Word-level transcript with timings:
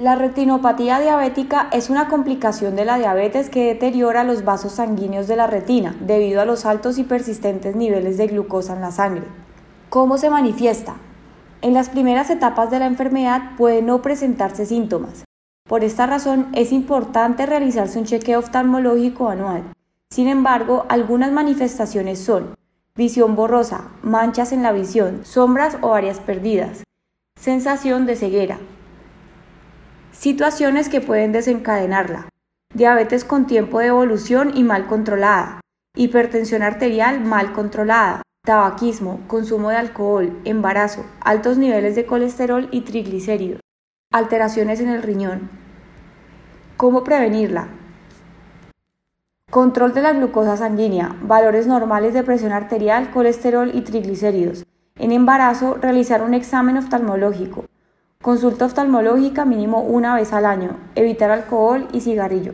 La 0.00 0.14
retinopatía 0.14 0.98
diabética 0.98 1.68
es 1.72 1.90
una 1.90 2.08
complicación 2.08 2.74
de 2.74 2.86
la 2.86 2.96
diabetes 2.96 3.50
que 3.50 3.66
deteriora 3.66 4.24
los 4.24 4.46
vasos 4.46 4.72
sanguíneos 4.72 5.28
de 5.28 5.36
la 5.36 5.46
retina 5.46 5.94
debido 6.00 6.40
a 6.40 6.46
los 6.46 6.64
altos 6.64 6.96
y 6.96 7.04
persistentes 7.04 7.76
niveles 7.76 8.16
de 8.16 8.28
glucosa 8.28 8.72
en 8.72 8.80
la 8.80 8.92
sangre. 8.92 9.26
¿Cómo 9.90 10.16
se 10.16 10.30
manifiesta? 10.30 10.94
En 11.60 11.74
las 11.74 11.90
primeras 11.90 12.30
etapas 12.30 12.70
de 12.70 12.78
la 12.78 12.86
enfermedad 12.86 13.42
puede 13.58 13.82
no 13.82 14.00
presentarse 14.00 14.64
síntomas. 14.64 15.24
Por 15.68 15.84
esta 15.84 16.06
razón 16.06 16.48
es 16.54 16.72
importante 16.72 17.44
realizarse 17.44 17.98
un 17.98 18.06
chequeo 18.06 18.38
oftalmológico 18.38 19.28
anual. 19.28 19.64
Sin 20.08 20.28
embargo, 20.28 20.86
algunas 20.88 21.30
manifestaciones 21.30 22.18
son 22.20 22.54
visión 22.96 23.36
borrosa, 23.36 23.90
manchas 24.02 24.52
en 24.52 24.62
la 24.62 24.72
visión, 24.72 25.26
sombras 25.26 25.76
o 25.82 25.92
áreas 25.92 26.20
perdidas, 26.20 26.84
sensación 27.38 28.06
de 28.06 28.16
ceguera, 28.16 28.58
Situaciones 30.20 30.90
que 30.90 31.00
pueden 31.00 31.32
desencadenarla. 31.32 32.28
Diabetes 32.74 33.24
con 33.24 33.46
tiempo 33.46 33.78
de 33.78 33.86
evolución 33.86 34.54
y 34.54 34.64
mal 34.64 34.86
controlada. 34.86 35.62
Hipertensión 35.96 36.62
arterial 36.62 37.24
mal 37.24 37.54
controlada. 37.54 38.20
Tabaquismo, 38.44 39.20
consumo 39.28 39.70
de 39.70 39.76
alcohol, 39.76 40.38
embarazo, 40.44 41.06
altos 41.22 41.56
niveles 41.56 41.94
de 41.94 42.04
colesterol 42.04 42.68
y 42.70 42.82
triglicéridos. 42.82 43.62
Alteraciones 44.12 44.80
en 44.80 44.90
el 44.90 45.02
riñón. 45.02 45.48
¿Cómo 46.76 47.02
prevenirla? 47.02 47.68
Control 49.50 49.94
de 49.94 50.02
la 50.02 50.12
glucosa 50.12 50.58
sanguínea, 50.58 51.16
valores 51.22 51.66
normales 51.66 52.12
de 52.12 52.24
presión 52.24 52.52
arterial, 52.52 53.10
colesterol 53.10 53.70
y 53.72 53.80
triglicéridos. 53.80 54.66
En 54.98 55.12
embarazo, 55.12 55.78
realizar 55.80 56.20
un 56.20 56.34
examen 56.34 56.76
oftalmológico. 56.76 57.64
Consulta 58.22 58.66
oftalmológica 58.66 59.46
mínimo 59.46 59.80
una 59.80 60.14
vez 60.14 60.34
al 60.34 60.44
año. 60.44 60.76
Evitar 60.94 61.30
alcohol 61.30 61.88
y 61.94 62.02
cigarrillo. 62.02 62.52